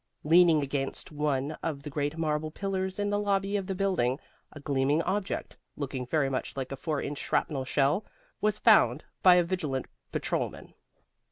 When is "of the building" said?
3.55-4.19